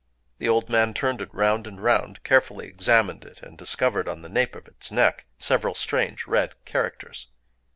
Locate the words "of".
4.55-4.67